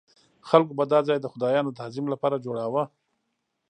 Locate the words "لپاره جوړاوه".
2.13-2.83